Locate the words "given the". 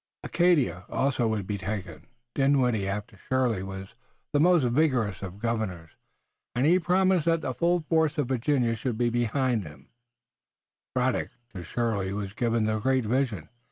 12.33-12.79